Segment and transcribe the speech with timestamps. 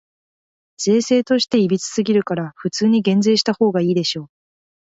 [0.79, 4.29] 税制として歪すぎるから、普通に減税したほうがいいでしょ。